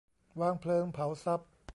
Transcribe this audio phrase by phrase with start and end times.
[0.39, 1.49] วางเพลิงเผาทรัพย์